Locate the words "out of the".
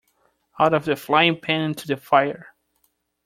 0.59-0.95